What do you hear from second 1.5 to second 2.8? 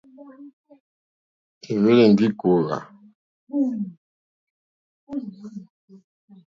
É hwélì ndí kòòhvà.